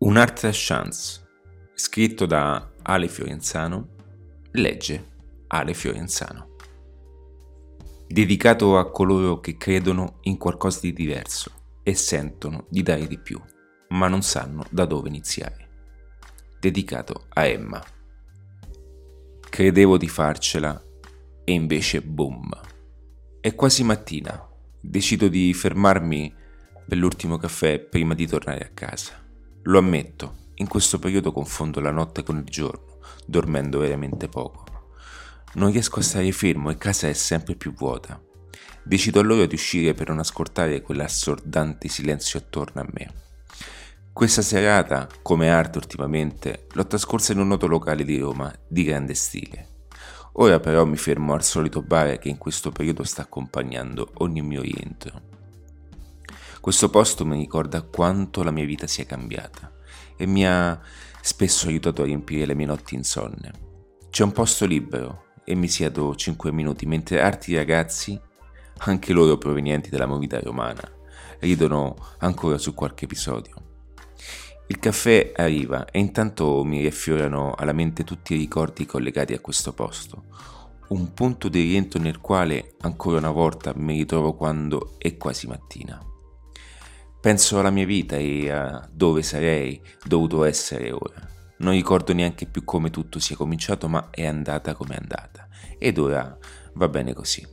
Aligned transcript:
Un'altra 0.00 0.50
chance, 0.52 1.26
scritto 1.74 2.24
da 2.24 2.70
Ale 2.82 3.08
Fiorenzano, 3.08 3.96
legge 4.52 5.08
Ale 5.48 5.74
Fiorenzano. 5.74 6.54
Dedicato 8.06 8.78
a 8.78 8.92
coloro 8.92 9.40
che 9.40 9.56
credono 9.56 10.18
in 10.22 10.36
qualcosa 10.36 10.78
di 10.82 10.92
diverso 10.92 11.50
e 11.82 11.96
sentono 11.96 12.66
di 12.68 12.84
dare 12.84 13.08
di 13.08 13.18
più, 13.18 13.42
ma 13.88 14.06
non 14.06 14.22
sanno 14.22 14.64
da 14.70 14.84
dove 14.84 15.08
iniziare. 15.08 15.68
Dedicato 16.60 17.26
a 17.30 17.46
Emma. 17.46 17.82
Credevo 19.50 19.98
di 19.98 20.08
farcela 20.08 20.80
e 21.42 21.52
invece 21.52 22.02
boom. 22.02 22.48
È 23.40 23.52
quasi 23.56 23.82
mattina. 23.82 24.48
Decido 24.80 25.26
di 25.26 25.52
fermarmi 25.52 26.32
per 26.86 26.96
l'ultimo 26.96 27.36
caffè 27.36 27.80
prima 27.80 28.14
di 28.14 28.28
tornare 28.28 28.64
a 28.64 28.70
casa. 28.72 29.26
Lo 29.68 29.80
ammetto, 29.80 30.36
in 30.54 30.66
questo 30.66 30.98
periodo 30.98 31.30
confondo 31.30 31.80
la 31.80 31.90
notte 31.90 32.22
con 32.22 32.38
il 32.38 32.44
giorno, 32.44 33.00
dormendo 33.26 33.78
veramente 33.78 34.26
poco. 34.26 34.64
Non 35.54 35.70
riesco 35.70 35.98
a 35.98 36.02
stare 36.02 36.32
fermo 36.32 36.70
e 36.70 36.78
casa 36.78 37.06
è 37.06 37.12
sempre 37.12 37.54
più 37.54 37.74
vuota. 37.74 38.18
Decido 38.82 39.20
allora 39.20 39.44
di 39.44 39.54
uscire 39.54 39.92
per 39.92 40.08
non 40.08 40.20
ascoltare 40.20 40.80
quell'assordante 40.80 41.86
silenzio 41.88 42.38
attorno 42.38 42.80
a 42.80 42.88
me. 42.90 43.12
Questa 44.10 44.40
serata, 44.40 45.06
come 45.20 45.50
arte 45.50 45.76
ultimamente, 45.76 46.66
l'ho 46.72 46.86
trascorsa 46.86 47.32
in 47.32 47.40
un 47.40 47.48
noto 47.48 47.66
locale 47.66 48.04
di 48.04 48.16
Roma 48.16 48.50
di 48.66 48.84
grande 48.84 49.12
stile. 49.12 49.84
Ora 50.40 50.60
però 50.60 50.86
mi 50.86 50.96
fermo 50.96 51.34
al 51.34 51.44
solito 51.44 51.82
bar 51.82 52.18
che 52.18 52.30
in 52.30 52.38
questo 52.38 52.70
periodo 52.70 53.04
sta 53.04 53.20
accompagnando 53.20 54.12
ogni 54.14 54.40
mio 54.40 54.62
rientro. 54.62 55.27
Questo 56.68 56.90
posto 56.90 57.24
mi 57.24 57.38
ricorda 57.38 57.80
quanto 57.80 58.42
la 58.42 58.50
mia 58.50 58.66
vita 58.66 58.86
sia 58.86 59.06
cambiata 59.06 59.72
e 60.18 60.26
mi 60.26 60.46
ha 60.46 60.78
spesso 61.22 61.66
aiutato 61.66 62.02
a 62.02 62.04
riempire 62.04 62.44
le 62.44 62.54
mie 62.54 62.66
notti 62.66 62.94
insonne. 62.94 63.52
C'è 64.10 64.22
un 64.22 64.32
posto 64.32 64.66
libero 64.66 65.28
e 65.46 65.54
mi 65.54 65.66
siedo 65.66 66.14
5 66.14 66.52
minuti 66.52 66.84
mentre 66.84 67.22
altri 67.22 67.54
ragazzi, 67.54 68.20
anche 68.80 69.14
loro 69.14 69.38
provenienti 69.38 69.88
dalla 69.88 70.04
movida 70.04 70.40
romana, 70.40 70.86
ridono 71.38 71.96
ancora 72.18 72.58
su 72.58 72.74
qualche 72.74 73.06
episodio. 73.06 73.54
Il 74.66 74.78
caffè 74.78 75.32
arriva 75.36 75.86
e 75.86 75.98
intanto 75.98 76.62
mi 76.64 76.80
riaffiorano 76.80 77.54
alla 77.56 77.72
mente 77.72 78.04
tutti 78.04 78.34
i 78.34 78.38
ricordi 78.38 78.84
collegati 78.84 79.32
a 79.32 79.40
questo 79.40 79.72
posto, 79.72 80.24
un 80.88 81.14
punto 81.14 81.48
di 81.48 81.62
rientro 81.62 81.98
nel 81.98 82.20
quale 82.20 82.74
ancora 82.82 83.16
una 83.16 83.30
volta 83.30 83.72
mi 83.74 83.96
ritrovo 83.96 84.34
quando 84.34 84.96
è 84.98 85.16
quasi 85.16 85.46
mattina. 85.46 86.07
Penso 87.20 87.58
alla 87.58 87.70
mia 87.70 87.84
vita 87.84 88.16
e 88.16 88.48
a 88.48 88.88
dove 88.92 89.22
sarei 89.22 89.80
dovuto 90.04 90.44
essere 90.44 90.92
ora. 90.92 91.26
Non 91.58 91.72
ricordo 91.72 92.12
neanche 92.12 92.46
più 92.46 92.62
come 92.62 92.90
tutto 92.90 93.18
sia 93.18 93.34
cominciato, 93.34 93.88
ma 93.88 94.10
è 94.10 94.24
andata 94.24 94.74
come 94.74 94.94
è 94.94 94.98
andata. 94.98 95.48
Ed 95.78 95.98
ora 95.98 96.38
va 96.74 96.88
bene 96.88 97.12
così. 97.12 97.44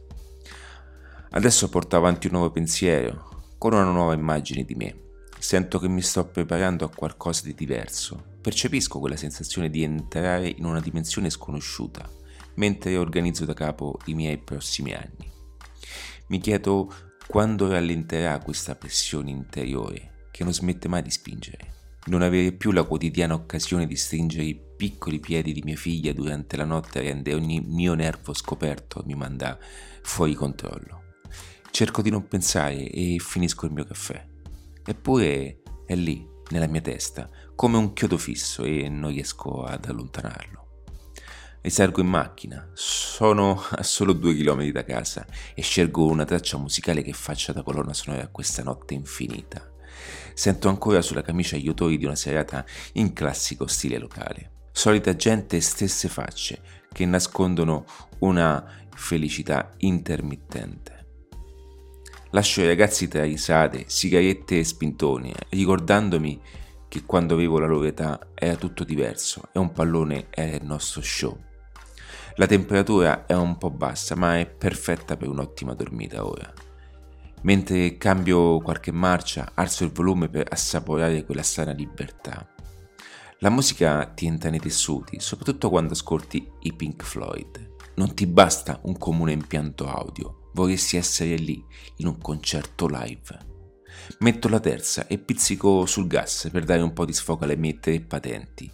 Adesso 1.31 1.69
porto 1.69 1.95
avanti 1.97 2.27
un 2.27 2.33
nuovo 2.33 2.51
pensiero, 2.51 3.55
con 3.57 3.73
una 3.73 3.89
nuova 3.89 4.13
immagine 4.13 4.63
di 4.63 4.75
me. 4.75 4.99
Sento 5.39 5.79
che 5.79 5.87
mi 5.87 6.01
sto 6.01 6.25
preparando 6.27 6.85
a 6.85 6.89
qualcosa 6.89 7.41
di 7.43 7.55
diverso. 7.55 8.23
Percepisco 8.41 8.99
quella 8.99 9.17
sensazione 9.17 9.71
di 9.71 9.81
entrare 9.81 10.47
in 10.47 10.65
una 10.65 10.79
dimensione 10.79 11.31
sconosciuta, 11.31 12.07
mentre 12.55 12.97
organizzo 12.97 13.45
da 13.45 13.53
capo 13.53 13.99
i 14.05 14.13
miei 14.13 14.37
prossimi 14.37 14.93
anni. 14.93 15.33
Mi 16.27 16.39
chiedo 16.39 16.93
quando 17.27 17.69
rallenterà 17.69 18.37
questa 18.39 18.75
pressione 18.75 19.31
interiore 19.31 20.27
che 20.31 20.43
non 20.43 20.53
smette 20.53 20.87
mai 20.87 21.01
di 21.01 21.11
spingere? 21.11 21.73
Non 22.05 22.21
avere 22.21 22.51
più 22.51 22.71
la 22.71 22.83
quotidiana 22.83 23.33
occasione 23.33 23.87
di 23.87 23.95
stringere 23.95 24.43
i 24.43 24.59
piccoli 24.77 25.19
piedi 25.19 25.51
di 25.51 25.63
mia 25.63 25.75
figlia 25.75 26.13
durante 26.13 26.55
la 26.55 26.65
notte 26.65 27.01
rende 27.01 27.33
ogni 27.33 27.61
mio 27.61 27.95
nervo 27.95 28.33
scoperto 28.33 29.01
e 29.01 29.05
mi 29.07 29.15
manda 29.15 29.57
fuori 30.03 30.35
controllo. 30.35 31.15
Cerco 31.71 32.01
di 32.01 32.11
non 32.11 32.27
pensare 32.27 32.89
e 32.89 33.17
finisco 33.19 33.65
il 33.65 33.71
mio 33.71 33.85
caffè. 33.85 34.23
Eppure 34.85 35.61
è 35.85 35.95
lì, 35.95 36.25
nella 36.51 36.67
mia 36.67 36.81
testa, 36.81 37.29
come 37.55 37.77
un 37.77 37.93
chiodo 37.93 38.17
fisso 38.17 38.63
e 38.63 38.87
non 38.87 39.09
riesco 39.09 39.63
ad 39.63 39.85
allontanarlo. 39.85 40.64
Risalgo 41.65 41.99
in 41.99 42.05
macchina, 42.05 42.69
sono 42.73 43.59
a 43.71 43.81
solo 43.81 44.13
due 44.13 44.35
chilometri 44.35 44.71
da 44.71 44.83
casa 44.83 45.25
e 45.55 45.63
scelgo 45.63 46.05
una 46.05 46.23
traccia 46.23 46.59
musicale 46.59 47.01
che 47.01 47.11
faccia 47.11 47.53
da 47.53 47.63
colonna 47.63 47.91
sonora 47.91 48.21
a 48.21 48.27
questa 48.27 48.61
notte 48.61 48.93
infinita. 48.93 49.67
Sento 50.35 50.69
ancora 50.69 51.01
sulla 51.01 51.23
camicia 51.23 51.57
gli 51.57 51.67
odori 51.67 51.97
di 51.97 52.05
una 52.05 52.13
serata 52.13 52.63
in 52.93 53.13
classico 53.13 53.65
stile 53.65 53.97
locale. 53.97 54.67
Solita 54.71 55.15
gente 55.15 55.55
e 55.55 55.61
stesse 55.61 56.07
facce 56.07 56.61
che 56.93 57.03
nascondono 57.07 57.85
una 58.19 58.63
felicità 58.93 59.71
intermittente. 59.77 61.07
Lascio 62.29 62.61
i 62.61 62.67
ragazzi 62.67 63.07
tra 63.07 63.23
risate, 63.23 63.85
sigarette 63.87 64.59
e 64.59 64.63
spintoni, 64.63 65.33
ricordandomi 65.49 66.39
che 66.87 67.05
quando 67.05 67.33
avevo 67.33 67.57
la 67.57 67.65
loro 67.65 67.85
età 67.85 68.19
era 68.35 68.55
tutto 68.55 68.83
diverso 68.83 69.49
e 69.51 69.57
un 69.57 69.71
pallone 69.71 70.27
era 70.29 70.55
il 70.57 70.63
nostro 70.63 71.01
show. 71.01 71.44
La 72.37 72.47
temperatura 72.47 73.25
è 73.25 73.33
un 73.33 73.57
po' 73.57 73.71
bassa, 73.71 74.13
ma 74.13 74.37
è 74.37 74.45
perfetta 74.45 75.15
per 75.15 75.29
un'ottima 75.29 75.73
dormita 75.73 76.25
ora. 76.25 76.51
Mentre 77.43 77.95
cambio 77.95 78.59
qualche 78.59 78.91
marcia, 78.91 79.51
alzo 79.53 79.85
il 79.85 79.91
volume 79.91 80.27
per 80.27 80.47
assaporare 80.49 81.23
quella 81.23 81.43
sana 81.43 81.71
libertà. 81.71 82.45
La 83.39 83.49
musica 83.49 84.05
ti 84.07 84.25
entra 84.25 84.49
nei 84.49 84.59
tessuti, 84.59 85.21
soprattutto 85.21 85.69
quando 85.69 85.93
ascolti 85.93 86.45
i 86.63 86.73
Pink 86.73 87.03
Floyd. 87.03 87.75
Non 87.95 88.13
ti 88.13 88.27
basta 88.27 88.81
un 88.83 88.97
comune 88.97 89.31
impianto 89.31 89.87
audio, 89.87 90.49
vorresti 90.53 90.97
essere 90.97 91.35
lì, 91.35 91.63
in 91.97 92.07
un 92.07 92.17
concerto 92.17 92.87
live. 92.87 93.53
Metto 94.19 94.49
la 94.49 94.59
terza 94.59 95.07
e 95.07 95.19
pizzico 95.19 95.85
sul 95.85 96.07
gas 96.07 96.49
per 96.51 96.65
dare 96.65 96.81
un 96.81 96.91
po' 96.91 97.05
di 97.05 97.13
sfogo 97.13 97.45
alle 97.45 97.55
mie 97.55 97.79
tre 97.79 98.01
patenti 98.01 98.69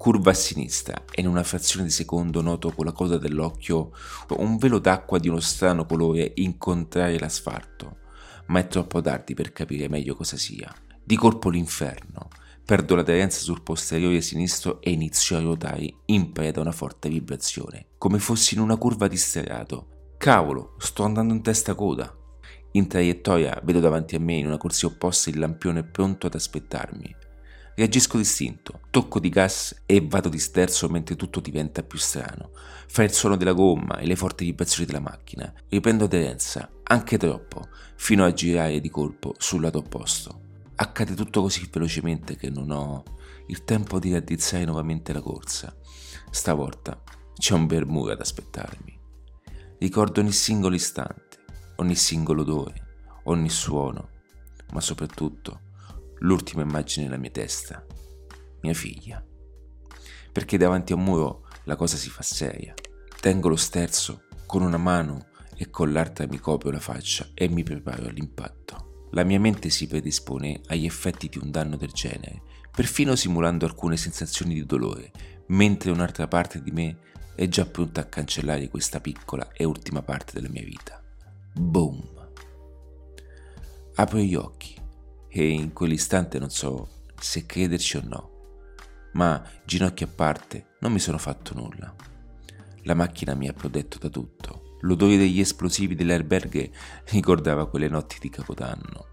curva 0.00 0.30
a 0.30 0.34
sinistra 0.34 1.04
e 1.12 1.20
in 1.20 1.26
una 1.26 1.42
frazione 1.42 1.84
di 1.84 1.90
secondo 1.90 2.40
noto 2.40 2.72
con 2.72 2.86
la 2.86 2.92
coda 2.92 3.18
dell'occhio 3.18 3.92
un 4.38 4.56
velo 4.56 4.78
d'acqua 4.78 5.18
di 5.18 5.28
uno 5.28 5.40
strano 5.40 5.84
colore 5.84 6.32
incontrare 6.36 7.18
l'asfalto, 7.18 7.98
ma 8.46 8.60
è 8.60 8.66
troppo 8.66 9.02
tardi 9.02 9.34
per 9.34 9.52
capire 9.52 9.90
meglio 9.90 10.14
cosa 10.16 10.38
sia. 10.38 10.74
Di 11.04 11.16
colpo 11.16 11.50
l'inferno. 11.50 12.28
Perdo 12.64 12.94
l'aderenza 12.94 13.40
sul 13.40 13.62
posteriore 13.62 14.22
sinistro 14.22 14.80
e 14.80 14.90
inizio 14.90 15.36
a 15.36 15.40
ruotare 15.40 15.96
in 16.06 16.32
preda 16.32 16.60
a 16.60 16.62
una 16.62 16.72
forte 16.72 17.10
vibrazione, 17.10 17.88
come 17.98 18.18
fossi 18.18 18.54
in 18.54 18.60
una 18.60 18.78
curva 18.78 19.06
di 19.06 19.18
sterrato. 19.18 20.14
Cavolo, 20.16 20.76
sto 20.78 21.02
andando 21.02 21.34
in 21.34 21.42
testa 21.42 21.74
coda. 21.74 22.10
In 22.72 22.86
traiettoria 22.86 23.60
vedo 23.62 23.80
davanti 23.80 24.14
a 24.14 24.20
me 24.20 24.36
in 24.36 24.46
una 24.46 24.56
corsia 24.56 24.88
opposta 24.88 25.28
il 25.28 25.38
lampione 25.38 25.84
pronto 25.84 26.26
ad 26.26 26.34
aspettarmi. 26.34 27.28
Reagisco 27.80 28.18
distinto, 28.18 28.80
tocco 28.90 29.18
di 29.18 29.30
gas 29.30 29.84
e 29.86 30.04
vado 30.06 30.28
di 30.28 30.38
sterzo 30.38 30.86
mentre 30.90 31.16
tutto 31.16 31.40
diventa 31.40 31.82
più 31.82 31.96
strano. 31.96 32.50
Fra 32.86 33.04
il 33.04 33.12
suono 33.14 33.38
della 33.38 33.54
gomma 33.54 33.96
e 33.96 34.04
le 34.04 34.16
forti 34.16 34.44
vibrazioni 34.44 34.84
della 34.84 35.00
macchina, 35.00 35.50
riprendo 35.70 36.04
aderenza, 36.04 36.70
anche 36.82 37.16
troppo, 37.16 37.68
fino 37.96 38.26
a 38.26 38.34
girare 38.34 38.80
di 38.80 38.90
colpo 38.90 39.34
sul 39.38 39.62
lato 39.62 39.78
opposto. 39.78 40.42
Accade 40.74 41.14
tutto 41.14 41.40
così 41.40 41.70
velocemente 41.72 42.36
che 42.36 42.50
non 42.50 42.70
ho 42.70 43.02
il 43.46 43.64
tempo 43.64 43.98
di 43.98 44.12
raddrizzare 44.12 44.66
nuovamente 44.66 45.14
la 45.14 45.22
corsa. 45.22 45.74
Stavolta 46.30 47.02
c'è 47.34 47.54
un 47.54 47.64
bel 47.64 47.86
muro 47.86 48.12
ad 48.12 48.20
aspettarmi. 48.20 49.00
Ricordo 49.78 50.20
ogni 50.20 50.32
singolo 50.32 50.74
istante, 50.74 51.38
ogni 51.76 51.94
singolo 51.94 52.42
odore, 52.42 52.98
ogni 53.24 53.48
suono, 53.48 54.10
ma 54.72 54.82
soprattutto 54.82 55.68
l'ultima 56.20 56.62
immagine 56.62 57.06
nella 57.06 57.18
mia 57.18 57.30
testa, 57.30 57.84
mia 58.62 58.74
figlia. 58.74 59.24
Perché 60.32 60.56
davanti 60.56 60.92
a 60.92 60.96
un 60.96 61.04
muro 61.04 61.46
la 61.64 61.76
cosa 61.76 61.96
si 61.96 62.10
fa 62.10 62.22
seria. 62.22 62.74
Tengo 63.20 63.48
lo 63.48 63.56
sterzo 63.56 64.24
con 64.46 64.62
una 64.62 64.76
mano 64.76 65.28
e 65.56 65.70
con 65.70 65.92
l'altra 65.92 66.26
mi 66.26 66.38
copro 66.38 66.70
la 66.70 66.80
faccia 66.80 67.28
e 67.34 67.48
mi 67.48 67.62
preparo 67.62 68.06
all'impatto. 68.06 69.08
La 69.12 69.24
mia 69.24 69.40
mente 69.40 69.70
si 69.70 69.86
predispone 69.86 70.60
agli 70.68 70.84
effetti 70.84 71.28
di 71.28 71.38
un 71.38 71.50
danno 71.50 71.76
del 71.76 71.90
genere, 71.90 72.42
perfino 72.70 73.16
simulando 73.16 73.66
alcune 73.66 73.96
sensazioni 73.96 74.54
di 74.54 74.64
dolore, 74.64 75.10
mentre 75.48 75.90
un'altra 75.90 76.28
parte 76.28 76.62
di 76.62 76.70
me 76.70 76.98
è 77.34 77.48
già 77.48 77.66
pronta 77.66 78.02
a 78.02 78.06
cancellare 78.06 78.68
questa 78.68 79.00
piccola 79.00 79.50
e 79.52 79.64
ultima 79.64 80.02
parte 80.02 80.32
della 80.34 80.48
mia 80.48 80.62
vita. 80.62 81.02
Boom! 81.54 82.18
Apro 83.96 84.18
gli 84.18 84.34
occhi 84.34 84.79
e 85.30 85.48
in 85.48 85.72
quell'istante 85.72 86.38
non 86.38 86.50
so 86.50 87.04
se 87.18 87.46
crederci 87.46 87.96
o 87.96 88.02
no. 88.04 88.30
Ma, 89.12 89.42
ginocchia 89.64 90.06
a 90.06 90.10
parte, 90.14 90.76
non 90.80 90.92
mi 90.92 90.98
sono 90.98 91.18
fatto 91.18 91.54
nulla. 91.54 91.94
La 92.82 92.94
macchina 92.94 93.34
mi 93.34 93.48
ha 93.48 93.52
protetto 93.52 93.98
da 93.98 94.08
tutto. 94.08 94.76
L'odore 94.80 95.16
degli 95.16 95.40
esplosivi 95.40 95.94
delle 95.94 96.14
alberghe 96.14 96.70
ricordava 97.10 97.68
quelle 97.68 97.88
notti 97.88 98.16
di 98.20 98.30
Capodanno. 98.30 99.06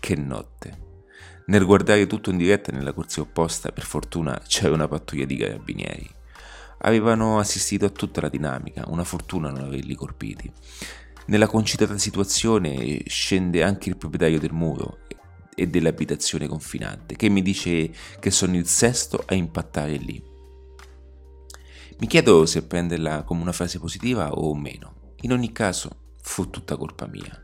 Che 0.00 0.16
notte! 0.16 0.90
Nel 1.46 1.66
guardare 1.66 2.06
tutto 2.06 2.30
in 2.30 2.38
diretta 2.38 2.72
nella 2.72 2.92
corsia 2.92 3.22
opposta, 3.22 3.72
per 3.72 3.84
fortuna 3.84 4.40
c'era 4.46 4.74
una 4.74 4.88
pattuglia 4.88 5.24
di 5.24 5.36
carabinieri. 5.36 6.08
Avevano 6.84 7.38
assistito 7.38 7.84
a 7.84 7.90
tutta 7.90 8.20
la 8.20 8.28
dinamica, 8.28 8.84
una 8.86 9.04
fortuna 9.04 9.50
non 9.50 9.64
averli 9.64 9.94
colpiti. 9.94 10.50
Nella 11.26 11.46
concitata 11.46 11.96
situazione 11.98 13.02
scende 13.06 13.62
anche 13.62 13.88
il 13.88 13.96
proprietario 13.96 14.40
del 14.40 14.52
muro 14.52 14.98
e 15.54 15.68
dell'abitazione 15.68 16.48
confinante, 16.48 17.14
che 17.14 17.28
mi 17.28 17.42
dice 17.42 17.92
che 18.18 18.30
sono 18.30 18.56
il 18.56 18.66
sesto 18.66 19.22
a 19.26 19.34
impattare 19.34 19.96
lì. 19.96 20.22
Mi 21.98 22.06
chiedo 22.08 22.44
se 22.46 22.64
prenderla 22.64 23.22
come 23.22 23.42
una 23.42 23.52
frase 23.52 23.78
positiva 23.78 24.32
o 24.32 24.52
meno. 24.56 25.14
In 25.20 25.32
ogni 25.32 25.52
caso, 25.52 26.14
fu 26.20 26.50
tutta 26.50 26.76
colpa 26.76 27.06
mia. 27.06 27.40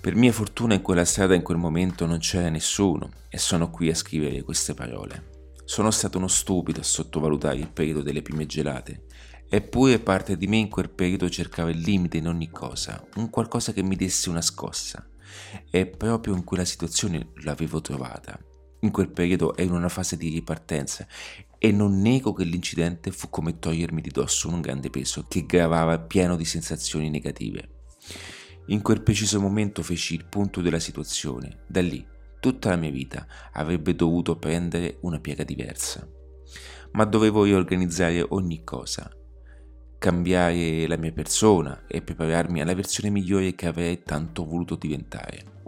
Per 0.00 0.14
mia 0.14 0.32
fortuna 0.32 0.74
in 0.74 0.82
quella 0.82 1.04
strada 1.04 1.34
in 1.34 1.42
quel 1.42 1.58
momento 1.58 2.06
non 2.06 2.18
c'era 2.18 2.48
nessuno 2.48 3.10
e 3.28 3.38
sono 3.38 3.70
qui 3.70 3.90
a 3.90 3.94
scrivere 3.94 4.42
queste 4.42 4.74
parole. 4.74 5.48
Sono 5.64 5.90
stato 5.90 6.18
uno 6.18 6.28
stupido 6.28 6.80
a 6.80 6.84
sottovalutare 6.84 7.56
il 7.56 7.70
periodo 7.70 8.02
delle 8.02 8.22
prime 8.22 8.46
gelate, 8.46 9.06
eppure 9.52 9.98
parte 9.98 10.36
di 10.36 10.46
me 10.46 10.58
in 10.58 10.68
quel 10.68 10.88
periodo 10.88 11.28
cercava 11.28 11.70
il 11.70 11.80
limite 11.80 12.18
in 12.18 12.28
ogni 12.28 12.50
cosa, 12.50 13.04
un 13.16 13.28
qualcosa 13.30 13.72
che 13.72 13.82
mi 13.82 13.96
desse 13.96 14.30
una 14.30 14.40
scossa. 14.40 15.04
E 15.68 15.86
proprio 15.86 16.34
in 16.34 16.44
quella 16.44 16.64
situazione 16.64 17.32
l'avevo 17.42 17.80
trovata. 17.80 18.38
In 18.82 18.92
quel 18.92 19.10
periodo 19.10 19.56
ero 19.56 19.70
in 19.70 19.74
una 19.74 19.88
fase 19.88 20.16
di 20.16 20.28
ripartenza 20.28 21.06
e 21.58 21.72
non 21.72 22.00
nego 22.00 22.32
che 22.32 22.44
l'incidente 22.44 23.10
fu 23.10 23.28
come 23.28 23.58
togliermi 23.58 24.00
di 24.00 24.10
dosso 24.10 24.48
un 24.48 24.60
grande 24.60 24.88
peso 24.88 25.26
che 25.28 25.44
gravava 25.44 25.98
pieno 25.98 26.36
di 26.36 26.44
sensazioni 26.44 27.10
negative. 27.10 27.68
In 28.68 28.82
quel 28.82 29.02
preciso 29.02 29.40
momento 29.40 29.82
feci 29.82 30.14
il 30.14 30.26
punto 30.26 30.60
della 30.62 30.78
situazione. 30.78 31.64
Da 31.66 31.82
lì 31.82 32.06
tutta 32.38 32.70
la 32.70 32.76
mia 32.76 32.90
vita 32.90 33.26
avrebbe 33.52 33.96
dovuto 33.96 34.36
prendere 34.36 34.98
una 35.02 35.18
piega 35.18 35.42
diversa. 35.42 36.08
Ma 36.92 37.04
dovevo 37.04 37.44
riorganizzare 37.44 38.24
ogni 38.30 38.64
cosa, 38.64 39.10
cambiare 40.00 40.86
la 40.86 40.96
mia 40.96 41.12
persona 41.12 41.84
e 41.86 42.00
prepararmi 42.00 42.62
alla 42.62 42.74
versione 42.74 43.10
migliore 43.10 43.54
che 43.54 43.66
avrei 43.66 44.02
tanto 44.02 44.46
voluto 44.46 44.74
diventare. 44.74 45.58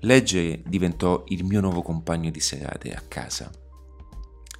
Leggere 0.00 0.62
diventò 0.66 1.24
il 1.28 1.44
mio 1.44 1.62
nuovo 1.62 1.80
compagno 1.80 2.30
di 2.30 2.40
serate 2.40 2.92
a 2.92 3.02
casa. 3.08 3.50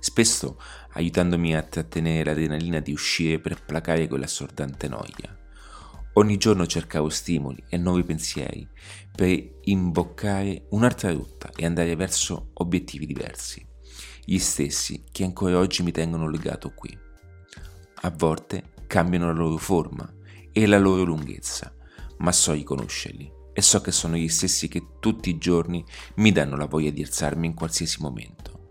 Spesso 0.01 0.59
aiutandomi 0.93 1.55
a 1.55 1.61
trattenere 1.61 2.25
l'adrenalina 2.25 2.81
di 2.81 2.93
uscire 2.93 3.39
per 3.41 3.63
placare 3.63 4.09
quella 4.09 4.25
assordante 4.25 4.89
noia. 4.89 5.39
Ogni 6.15 6.39
giorno 6.39 6.67
cercavo 6.67 7.11
stimoli 7.11 7.63
e 7.69 7.77
nuovi 7.77 8.05
pensieri 8.05 8.67
per 9.15 9.59
imboccare 9.65 10.65
un'altra 10.71 11.13
rotta 11.13 11.51
e 11.55 11.67
andare 11.67 11.95
verso 11.95 12.53
obiettivi 12.55 13.05
diversi, 13.05 13.67
gli 14.25 14.39
stessi 14.39 15.05
che 15.13 15.25
ancora 15.25 15.59
oggi 15.59 15.83
mi 15.83 15.93
tengono 15.93 16.27
legato 16.27 16.73
qui. 16.73 16.99
A 17.97 18.11
volte 18.11 18.73
cambiano 18.87 19.27
la 19.27 19.33
loro 19.33 19.57
forma 19.57 20.13
e 20.53 20.67
la 20.67 20.79
loro 20.79 21.05
lunghezza, 21.05 21.75
ma 22.19 22.33
so 22.33 22.53
riconoscerli 22.53 23.33
e 23.53 23.63
so 23.63 23.81
che 23.81 23.93
sono 23.93 24.17
gli 24.17 24.29
stessi 24.29 24.69
che 24.69 24.99
tutti 24.99 25.31
i 25.31 25.39
giorni 25.39 25.85
mi 26.17 26.33
danno 26.33 26.57
la 26.57 26.67
voglia 26.67 26.91
di 26.91 27.03
alzarmi 27.03 27.47
in 27.47 27.55
qualsiasi 27.55 28.03
momento. 28.03 28.69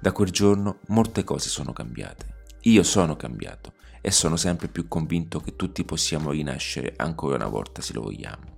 Da 0.00 0.12
quel 0.12 0.30
giorno 0.30 0.80
molte 0.88 1.24
cose 1.24 1.48
sono 1.48 1.72
cambiate. 1.72 2.40
Io 2.62 2.82
sono 2.82 3.16
cambiato 3.16 3.72
e 4.00 4.10
sono 4.10 4.36
sempre 4.36 4.68
più 4.68 4.86
convinto 4.88 5.40
che 5.40 5.56
tutti 5.56 5.84
possiamo 5.84 6.32
rinascere 6.32 6.92
ancora 6.96 7.36
una 7.36 7.48
volta 7.48 7.80
se 7.80 7.94
lo 7.94 8.02
vogliamo. 8.02 8.56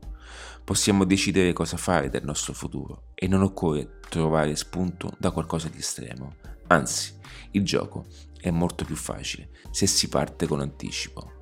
Possiamo 0.64 1.04
decidere 1.04 1.52
cosa 1.52 1.76
fare 1.76 2.08
del 2.08 2.24
nostro 2.24 2.52
futuro 2.52 3.10
e 3.14 3.28
non 3.28 3.42
occorre 3.42 4.00
trovare 4.08 4.56
spunto 4.56 5.14
da 5.18 5.30
qualcosa 5.30 5.68
di 5.68 5.78
estremo. 5.78 6.36
Anzi, 6.68 7.14
il 7.52 7.62
gioco 7.62 8.06
è 8.44 8.50
molto 8.50 8.84
più 8.84 8.94
facile 8.94 9.48
se 9.70 9.86
si 9.86 10.06
parte 10.10 10.46
con 10.46 10.60
anticipo, 10.60 11.32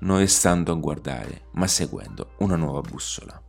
non 0.00 0.18
restando 0.18 0.72
a 0.72 0.74
guardare, 0.74 1.44
ma 1.52 1.68
seguendo 1.68 2.34
una 2.38 2.56
nuova 2.56 2.80
bussola. 2.80 3.40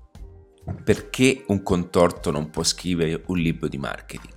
Perché 0.83 1.45
un 1.47 1.63
contorto 1.63 2.29
non 2.29 2.51
può 2.51 2.61
scrivere 2.61 3.23
un 3.25 3.39
libro 3.39 3.67
di 3.67 3.79
marketing? 3.79 4.33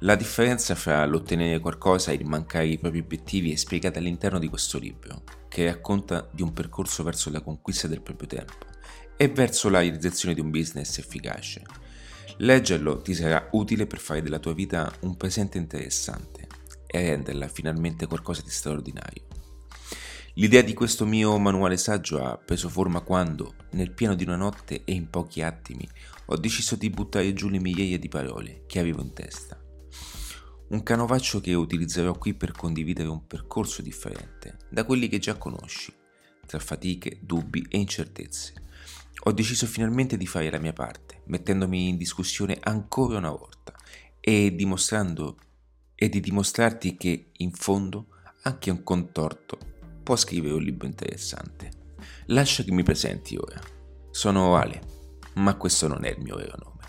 La 0.00 0.16
differenza 0.16 0.74
fra 0.74 1.06
l'ottenere 1.06 1.60
qualcosa 1.60 2.10
e 2.10 2.14
il 2.14 2.26
mancare 2.26 2.66
i 2.66 2.78
propri 2.78 2.98
obiettivi 2.98 3.52
è 3.52 3.56
spiegata 3.56 4.00
all'interno 4.00 4.40
di 4.40 4.48
questo 4.48 4.80
libro, 4.80 5.22
che 5.48 5.64
racconta 5.64 6.28
di 6.32 6.42
un 6.42 6.52
percorso 6.52 7.04
verso 7.04 7.30
la 7.30 7.40
conquista 7.40 7.86
del 7.86 8.02
proprio 8.02 8.26
tempo 8.26 8.66
e 9.16 9.28
verso 9.28 9.70
la 9.70 9.78
realizzazione 9.78 10.34
di 10.34 10.40
un 10.40 10.50
business 10.50 10.98
efficace. 10.98 11.62
Leggerlo 12.38 13.00
ti 13.00 13.14
sarà 13.14 13.46
utile 13.52 13.86
per 13.86 14.00
fare 14.00 14.22
della 14.22 14.40
tua 14.40 14.54
vita 14.54 14.92
un 15.02 15.16
presente 15.16 15.56
interessante 15.56 16.41
e 16.92 17.00
renderla 17.00 17.48
finalmente 17.48 18.06
qualcosa 18.06 18.42
di 18.42 18.50
straordinario. 18.50 19.22
L'idea 20.34 20.62
di 20.62 20.74
questo 20.74 21.04
mio 21.04 21.36
manuale 21.38 21.76
saggio 21.76 22.22
ha 22.22 22.36
preso 22.36 22.68
forma 22.68 23.00
quando, 23.00 23.54
nel 23.72 23.90
pieno 23.90 24.14
di 24.14 24.22
una 24.22 24.36
notte 24.36 24.82
e 24.84 24.92
in 24.92 25.10
pochi 25.10 25.42
attimi, 25.42 25.88
ho 26.26 26.36
deciso 26.36 26.76
di 26.76 26.88
buttare 26.88 27.32
giù 27.32 27.48
le 27.48 27.58
migliaia 27.58 27.98
di 27.98 28.08
parole 28.08 28.62
che 28.66 28.78
avevo 28.78 29.02
in 29.02 29.12
testa 29.12 29.60
un 30.72 30.82
canovaccio 30.82 31.40
che 31.40 31.52
utilizzerò 31.52 32.16
qui 32.16 32.32
per 32.32 32.52
condividere 32.52 33.08
un 33.08 33.26
percorso 33.26 33.82
differente 33.82 34.56
da 34.70 34.84
quelli 34.84 35.06
che 35.06 35.18
già 35.18 35.36
conosci, 35.36 35.92
tra 36.46 36.58
fatiche, 36.58 37.18
dubbi 37.20 37.66
e 37.68 37.76
incertezze. 37.76 38.54
Ho 39.24 39.32
deciso 39.32 39.66
finalmente 39.66 40.16
di 40.16 40.26
fare 40.26 40.50
la 40.50 40.58
mia 40.58 40.72
parte, 40.72 41.20
mettendomi 41.26 41.88
in 41.88 41.98
discussione 41.98 42.56
ancora 42.58 43.18
una 43.18 43.30
volta 43.30 43.74
e 44.18 44.54
dimostrando 44.54 45.36
e 46.02 46.08
di 46.08 46.18
dimostrarti 46.18 46.96
che 46.96 47.30
in 47.36 47.52
fondo 47.52 48.08
anche 48.42 48.72
un 48.72 48.82
contorto 48.82 49.56
può 50.02 50.16
scrivere 50.16 50.54
un 50.54 50.62
libro 50.62 50.88
interessante. 50.88 51.70
Lascia 52.26 52.64
che 52.64 52.72
mi 52.72 52.82
presenti 52.82 53.36
ora. 53.36 53.60
Sono 54.10 54.56
Ale, 54.56 54.82
ma 55.34 55.54
questo 55.54 55.86
non 55.86 56.04
è 56.04 56.10
il 56.10 56.20
mio 56.20 56.34
vero 56.34 56.56
nome. 56.60 56.80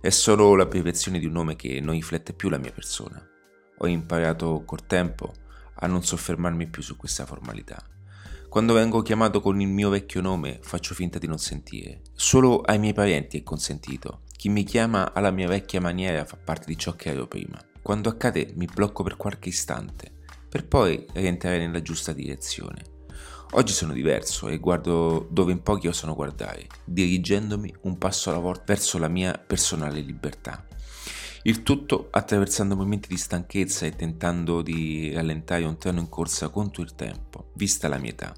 È 0.00 0.10
solo 0.10 0.54
l'abbreviazione 0.54 1.18
di 1.18 1.26
un 1.26 1.32
nome 1.32 1.56
che 1.56 1.80
non 1.80 1.94
riflette 1.94 2.34
più 2.34 2.48
la 2.50 2.58
mia 2.58 2.70
persona. 2.70 3.20
Ho 3.78 3.86
imparato 3.88 4.62
col 4.64 4.86
tempo 4.86 5.32
a 5.74 5.88
non 5.88 6.04
soffermarmi 6.04 6.68
più 6.68 6.82
su 6.82 6.96
questa 6.96 7.26
formalità. 7.26 7.84
Quando 8.48 8.74
vengo 8.74 9.02
chiamato 9.02 9.40
con 9.40 9.60
il 9.60 9.66
mio 9.66 9.88
vecchio 9.88 10.20
nome 10.20 10.60
faccio 10.62 10.94
finta 10.94 11.18
di 11.18 11.26
non 11.26 11.38
sentire. 11.38 12.02
Solo 12.12 12.60
ai 12.60 12.78
miei 12.78 12.92
parenti 12.92 13.38
è 13.38 13.42
consentito. 13.42 14.20
Chi 14.36 14.48
mi 14.48 14.62
chiama 14.62 15.12
alla 15.12 15.32
mia 15.32 15.48
vecchia 15.48 15.80
maniera 15.80 16.24
fa 16.24 16.36
parte 16.36 16.66
di 16.66 16.78
ciò 16.78 16.94
che 16.94 17.10
ero 17.10 17.26
prima. 17.26 17.60
Quando 17.82 18.10
accade 18.10 18.52
mi 18.54 18.68
blocco 18.72 19.02
per 19.02 19.16
qualche 19.16 19.48
istante, 19.48 20.12
per 20.48 20.68
poi 20.68 21.04
rientrare 21.14 21.58
nella 21.58 21.82
giusta 21.82 22.12
direzione. 22.12 22.90
Oggi 23.54 23.72
sono 23.72 23.92
diverso 23.92 24.48
e 24.48 24.58
guardo 24.58 25.26
dove 25.28 25.50
in 25.50 25.62
pochi 25.62 25.88
osano 25.88 26.14
guardare, 26.14 26.68
dirigendomi 26.84 27.74
un 27.82 27.98
passo 27.98 28.30
alla 28.30 28.38
volta 28.38 28.62
verso 28.66 28.98
la 28.98 29.08
mia 29.08 29.32
personale 29.36 30.00
libertà. 30.00 30.64
Il 31.42 31.64
tutto 31.64 32.06
attraversando 32.12 32.76
momenti 32.76 33.08
di 33.08 33.16
stanchezza 33.16 33.84
e 33.84 33.96
tentando 33.96 34.62
di 34.62 35.12
rallentare 35.12 35.64
un 35.64 35.76
treno 35.76 35.98
in 35.98 36.08
corsa 36.08 36.50
contro 36.50 36.82
il 36.82 36.94
tempo, 36.94 37.50
vista 37.56 37.88
la 37.88 37.98
mia 37.98 38.12
età. 38.12 38.32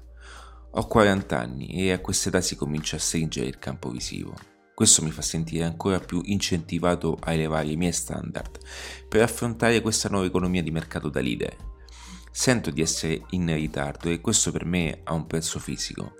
Ho 0.71 0.87
40 0.87 1.39
anni 1.39 1.67
e 1.67 1.91
a 1.91 1.99
quest'età 1.99 2.41
si 2.41 2.55
comincia 2.55 2.95
a 2.95 2.99
stringere 2.99 3.45
il 3.45 3.59
campo 3.59 3.91
visivo. 3.91 4.54
Questo 4.75 5.01
mi 5.01 5.09
fa 5.09 5.23
sentire 5.23 5.63
ancora 5.63 5.99
più 5.99 6.21
incentivato 6.25 7.17
a 7.19 7.33
elevare 7.33 7.69
i 7.69 7.77
miei 7.77 7.93
standard 7.93 8.59
per 9.07 9.23
affrontare 9.23 9.81
questa 9.81 10.09
nuova 10.09 10.27
economia 10.27 10.61
di 10.61 10.69
mercato 10.69 11.09
da 11.09 11.21
leader 11.21 11.73
Sento 12.37 12.69
di 12.69 12.81
essere 12.81 13.23
in 13.29 13.45
ritardo 13.55 14.09
e 14.09 14.19
questo 14.19 14.51
per 14.51 14.65
me 14.65 14.99
ha 15.05 15.13
un 15.13 15.25
prezzo 15.25 15.57
fisico, 15.57 16.15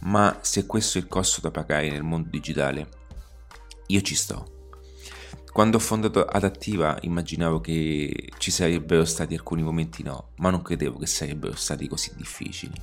ma 0.00 0.38
se 0.40 0.64
questo 0.64 0.96
è 0.96 1.02
il 1.02 1.06
costo 1.06 1.42
da 1.42 1.50
pagare 1.50 1.90
nel 1.90 2.02
mondo 2.02 2.30
digitale, 2.30 2.88
io 3.88 4.00
ci 4.00 4.14
sto. 4.14 4.70
Quando 5.52 5.76
ho 5.76 5.80
fondato 5.80 6.24
Adattiva 6.24 6.96
immaginavo 7.02 7.60
che 7.60 8.30
ci 8.38 8.50
sarebbero 8.50 9.04
stati 9.04 9.34
alcuni 9.34 9.62
momenti 9.62 10.02
no, 10.02 10.30
ma 10.36 10.48
non 10.48 10.62
credevo 10.62 10.96
che 10.96 11.06
sarebbero 11.06 11.54
stati 11.56 11.88
così 11.88 12.12
difficili. 12.16 12.80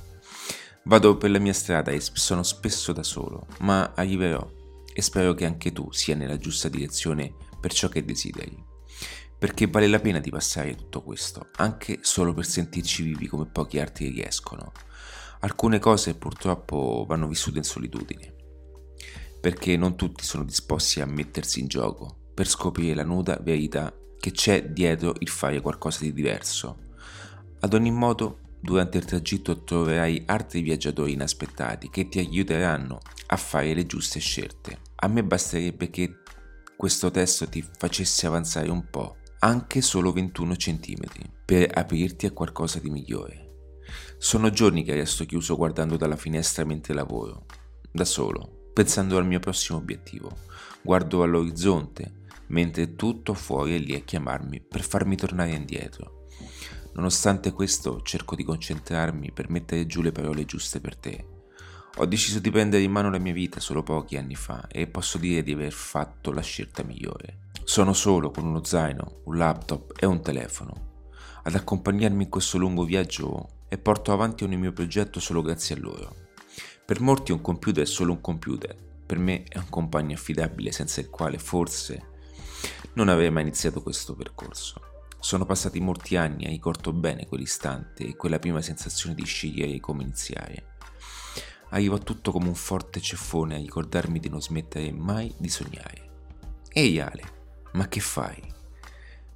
Vado 0.84 1.16
per 1.16 1.32
la 1.32 1.40
mia 1.40 1.52
strada 1.52 1.90
e 1.90 2.00
sono 2.00 2.44
spesso 2.44 2.92
da 2.92 3.02
solo, 3.02 3.44
ma 3.58 3.90
arriverò 3.96 4.48
e 4.92 5.02
spero 5.02 5.34
che 5.34 5.44
anche 5.44 5.72
tu 5.72 5.90
sia 5.92 6.14
nella 6.14 6.36
giusta 6.36 6.68
direzione 6.68 7.34
per 7.60 7.72
ciò 7.72 7.88
che 7.88 8.04
desideri 8.04 8.70
perché 9.42 9.66
vale 9.66 9.88
la 9.88 9.98
pena 9.98 10.20
di 10.20 10.30
passare 10.30 10.76
tutto 10.76 11.02
questo, 11.02 11.48
anche 11.56 11.98
solo 12.02 12.32
per 12.32 12.46
sentirci 12.46 13.02
vivi 13.02 13.26
come 13.26 13.46
pochi 13.46 13.80
altri 13.80 14.08
riescono. 14.08 14.70
Alcune 15.40 15.80
cose 15.80 16.14
purtroppo 16.14 17.04
vanno 17.08 17.26
vissute 17.26 17.58
in 17.58 17.64
solitudine, 17.64 18.32
perché 19.40 19.76
non 19.76 19.96
tutti 19.96 20.22
sono 20.22 20.44
disposti 20.44 21.00
a 21.00 21.06
mettersi 21.06 21.58
in 21.58 21.66
gioco 21.66 22.30
per 22.32 22.46
scoprire 22.46 22.94
la 22.94 23.02
nuda 23.02 23.36
verità 23.42 23.92
che 24.16 24.30
c'è 24.30 24.68
dietro 24.68 25.14
il 25.18 25.28
fare 25.28 25.60
qualcosa 25.60 26.02
di 26.02 26.12
diverso. 26.12 26.78
Ad 27.58 27.74
ogni 27.74 27.90
modo, 27.90 28.41
durante 28.62 28.96
il 28.96 29.04
tragitto 29.04 29.64
troverai 29.64 30.22
altri 30.26 30.62
viaggiatori 30.62 31.12
inaspettati 31.12 31.90
che 31.90 32.08
ti 32.08 32.20
aiuteranno 32.20 33.00
a 33.26 33.36
fare 33.36 33.74
le 33.74 33.86
giuste 33.86 34.20
scelte. 34.20 34.78
A 34.96 35.08
me 35.08 35.24
basterebbe 35.24 35.90
che 35.90 36.18
questo 36.76 37.10
testo 37.10 37.48
ti 37.48 37.64
facesse 37.76 38.26
avanzare 38.26 38.70
un 38.70 38.88
po', 38.88 39.16
anche 39.40 39.80
solo 39.80 40.12
21 40.12 40.54
cm, 40.54 41.00
per 41.44 41.70
aprirti 41.74 42.26
a 42.26 42.30
qualcosa 42.30 42.78
di 42.78 42.88
migliore. 42.88 43.48
Sono 44.16 44.50
giorni 44.50 44.84
che 44.84 44.94
resto 44.94 45.26
chiuso 45.26 45.56
guardando 45.56 45.96
dalla 45.96 46.16
finestra 46.16 46.64
mentre 46.64 46.94
lavoro, 46.94 47.46
da 47.90 48.04
solo, 48.04 48.70
pensando 48.72 49.16
al 49.16 49.26
mio 49.26 49.40
prossimo 49.40 49.78
obiettivo. 49.78 50.36
Guardo 50.82 51.24
all'orizzonte, 51.24 52.20
mentre 52.48 52.94
tutto 52.94 53.34
fuori 53.34 53.74
è 53.74 53.78
lì 53.78 53.96
a 53.96 54.00
chiamarmi 54.00 54.60
per 54.60 54.82
farmi 54.82 55.16
tornare 55.16 55.50
indietro. 55.50 56.26
Nonostante 56.94 57.52
questo, 57.52 58.02
cerco 58.02 58.34
di 58.34 58.44
concentrarmi 58.44 59.32
per 59.32 59.50
mettere 59.50 59.86
giù 59.86 60.02
le 60.02 60.12
parole 60.12 60.44
giuste 60.44 60.80
per 60.80 60.96
te. 60.96 61.26
Ho 61.96 62.06
deciso 62.06 62.38
di 62.38 62.50
prendere 62.50 62.82
in 62.82 62.90
mano 62.90 63.10
la 63.10 63.18
mia 63.18 63.32
vita 63.32 63.60
solo 63.60 63.82
pochi 63.82 64.16
anni 64.16 64.34
fa 64.34 64.66
e 64.68 64.86
posso 64.86 65.18
dire 65.18 65.42
di 65.42 65.52
aver 65.52 65.72
fatto 65.72 66.32
la 66.32 66.40
scelta 66.42 66.82
migliore. 66.82 67.48
Sono 67.64 67.92
solo 67.92 68.30
con 68.30 68.46
uno 68.46 68.64
zaino, 68.64 69.20
un 69.24 69.36
laptop 69.36 69.92
e 69.98 70.06
un 70.06 70.22
telefono 70.22 70.90
ad 71.44 71.54
accompagnarmi 71.54 72.24
in 72.24 72.28
questo 72.28 72.58
lungo 72.58 72.84
viaggio 72.84 73.64
e 73.68 73.78
porto 73.78 74.12
avanti 74.12 74.44
ogni 74.44 74.56
mio 74.56 74.72
progetto 74.72 75.18
solo 75.18 75.42
grazie 75.42 75.74
a 75.74 75.78
loro. 75.80 76.14
Per 76.84 77.00
molti 77.00 77.32
un 77.32 77.40
computer 77.40 77.82
è 77.82 77.86
solo 77.86 78.12
un 78.12 78.20
computer, 78.20 78.76
per 79.04 79.18
me 79.18 79.44
è 79.44 79.58
un 79.58 79.68
compagno 79.68 80.14
affidabile 80.14 80.72
senza 80.72 81.00
il 81.00 81.10
quale 81.10 81.38
forse 81.38 82.10
non 82.94 83.08
avrei 83.08 83.30
mai 83.30 83.42
iniziato 83.42 83.82
questo 83.82 84.14
percorso. 84.14 84.91
Sono 85.22 85.46
passati 85.46 85.78
molti 85.78 86.16
anni 86.16 86.44
e 86.44 86.48
ricordo 86.48 86.92
bene 86.92 87.28
quell'istante 87.28 88.04
e 88.04 88.16
quella 88.16 88.40
prima 88.40 88.60
sensazione 88.60 89.14
di 89.14 89.24
scegliere 89.24 89.78
come 89.78 90.02
iniziare. 90.02 90.74
Arrivo 91.70 91.94
a 91.94 92.00
tutto 92.00 92.32
come 92.32 92.48
un 92.48 92.56
forte 92.56 93.00
ceffone 93.00 93.54
a 93.54 93.58
ricordarmi 93.58 94.18
di 94.18 94.28
non 94.28 94.42
smettere 94.42 94.90
mai 94.90 95.32
di 95.38 95.48
sognare. 95.48 96.10
Ehi 96.70 96.98
Ale, 96.98 97.22
ma 97.74 97.86
che 97.86 98.00
fai? 98.00 98.42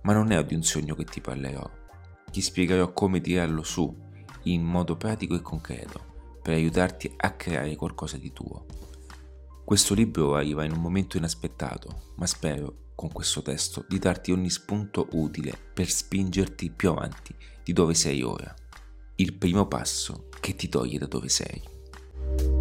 Ma 0.02 0.12
non 0.12 0.32
è 0.32 0.44
di 0.44 0.56
un 0.56 0.64
sogno 0.64 0.96
che 0.96 1.04
ti 1.04 1.20
parlerò. 1.20 1.70
Ti 2.32 2.40
spiegherò 2.40 2.92
come 2.92 3.20
tirarlo 3.20 3.62
su 3.62 3.96
in 4.42 4.64
modo 4.64 4.96
pratico 4.96 5.36
e 5.36 5.40
concreto 5.40 6.40
per 6.42 6.54
aiutarti 6.54 7.14
a 7.16 7.30
creare 7.30 7.76
qualcosa 7.76 8.16
di 8.16 8.32
tuo. 8.32 8.66
Questo 9.64 9.94
libro 9.94 10.34
arriva 10.34 10.64
in 10.64 10.72
un 10.72 10.80
momento 10.80 11.16
inaspettato, 11.16 12.12
ma 12.16 12.26
spero 12.26 12.85
con 12.96 13.12
questo 13.12 13.42
testo 13.42 13.84
di 13.86 14.00
darti 14.00 14.32
ogni 14.32 14.50
spunto 14.50 15.06
utile 15.12 15.56
per 15.72 15.88
spingerti 15.88 16.70
più 16.70 16.90
avanti 16.90 17.32
di 17.62 17.72
dove 17.72 17.94
sei 17.94 18.22
ora. 18.22 18.52
Il 19.16 19.34
primo 19.34 19.68
passo 19.68 20.28
che 20.40 20.56
ti 20.56 20.68
toglie 20.68 20.98
da 20.98 21.06
dove 21.06 21.28
sei. 21.28 22.55